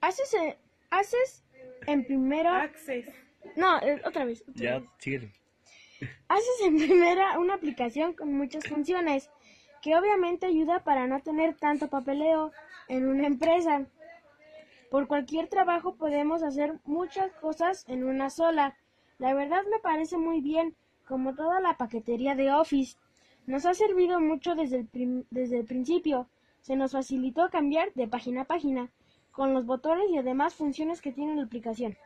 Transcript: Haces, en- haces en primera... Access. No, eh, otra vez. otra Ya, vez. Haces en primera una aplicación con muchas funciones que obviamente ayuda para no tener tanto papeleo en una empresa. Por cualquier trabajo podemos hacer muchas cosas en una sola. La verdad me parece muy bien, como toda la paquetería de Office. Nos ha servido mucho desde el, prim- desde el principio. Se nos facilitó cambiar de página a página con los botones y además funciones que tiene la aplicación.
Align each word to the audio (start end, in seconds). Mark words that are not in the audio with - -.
Haces, 0.00 0.34
en- 0.34 0.56
haces 0.90 1.44
en 1.86 2.04
primera... 2.04 2.62
Access. 2.62 3.06
No, 3.56 3.78
eh, 3.80 4.00
otra 4.04 4.24
vez. 4.24 4.42
otra 4.42 4.54
Ya, 4.54 4.78
vez. 4.80 5.30
Haces 6.28 6.60
en 6.64 6.76
primera 6.78 7.38
una 7.38 7.54
aplicación 7.54 8.12
con 8.14 8.32
muchas 8.34 8.64
funciones 8.66 9.30
que 9.82 9.96
obviamente 9.96 10.46
ayuda 10.46 10.84
para 10.84 11.06
no 11.06 11.20
tener 11.20 11.56
tanto 11.56 11.88
papeleo 11.88 12.52
en 12.88 13.08
una 13.08 13.26
empresa. 13.26 13.86
Por 14.90 15.06
cualquier 15.06 15.48
trabajo 15.48 15.96
podemos 15.96 16.42
hacer 16.42 16.74
muchas 16.84 17.32
cosas 17.40 17.84
en 17.88 18.04
una 18.04 18.30
sola. 18.30 18.76
La 19.18 19.34
verdad 19.34 19.62
me 19.70 19.78
parece 19.80 20.16
muy 20.16 20.40
bien, 20.40 20.74
como 21.06 21.34
toda 21.34 21.60
la 21.60 21.76
paquetería 21.76 22.34
de 22.34 22.52
Office. 22.52 22.96
Nos 23.46 23.66
ha 23.66 23.74
servido 23.74 24.20
mucho 24.20 24.54
desde 24.54 24.76
el, 24.76 24.86
prim- 24.86 25.24
desde 25.30 25.58
el 25.58 25.64
principio. 25.66 26.28
Se 26.60 26.76
nos 26.76 26.92
facilitó 26.92 27.48
cambiar 27.50 27.92
de 27.94 28.08
página 28.08 28.42
a 28.42 28.44
página 28.46 28.90
con 29.38 29.54
los 29.54 29.66
botones 29.66 30.10
y 30.10 30.18
además 30.18 30.54
funciones 30.54 31.00
que 31.00 31.12
tiene 31.12 31.36
la 31.36 31.44
aplicación. 31.44 31.96